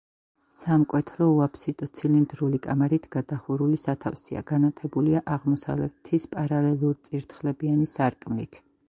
სამკვეთლო 0.59 1.25
უაფსიდო, 1.33 1.87
ცილინდრული 1.97 2.59
კამარით 2.63 3.05
გადახურული 3.15 3.79
სათავსია, 3.81 4.43
განათებულია 4.53 5.23
აღმოსავლეთის 5.37 6.27
პარალელურწირთხლებიანი 6.33 7.87
სარკმლით. 7.97 8.59